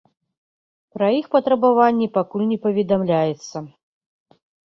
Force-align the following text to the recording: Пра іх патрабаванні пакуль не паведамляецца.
Пра 0.95 1.09
іх 1.19 1.27
патрабаванні 1.35 2.07
пакуль 2.17 2.47
не 2.53 2.57
паведамляецца. 2.65 3.57